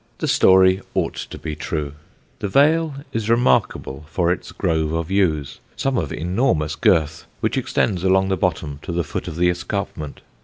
The 0.17 0.27
story 0.27 0.81
ought 0.95 1.13
to 1.13 1.37
be 1.37 1.55
true. 1.55 1.93
The 2.39 2.47
vale 2.47 2.95
is 3.13 3.29
remarkable 3.29 4.05
for 4.09 4.31
its 4.31 4.51
grove 4.51 4.93
of 4.93 5.11
yews, 5.11 5.59
some 5.75 5.95
of 5.95 6.11
enormous 6.11 6.75
girth, 6.75 7.27
which 7.39 7.55
extends 7.55 8.03
along 8.03 8.29
the 8.29 8.35
bottom 8.35 8.79
to 8.81 8.91
the 8.91 9.03
foot 9.03 9.27
of 9.27 9.35
the 9.35 9.51
escarpment. 9.51 10.21